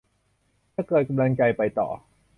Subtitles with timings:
[0.75, 1.87] จะเกิดกำลังใจไปต่อ